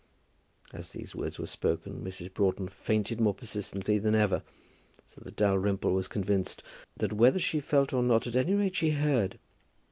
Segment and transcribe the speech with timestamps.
[0.73, 2.33] As these words were spoken, Mrs.
[2.33, 4.41] Broughton fainted more persistently than ever,
[5.05, 6.63] so that Dalrymple was convinced
[6.97, 9.37] that whether she felt or not, at any rate she heard.